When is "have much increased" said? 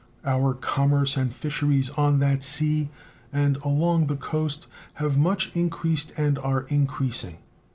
4.95-6.11